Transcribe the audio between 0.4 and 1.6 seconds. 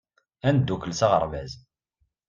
Ad neddukkel s aɣerbaz.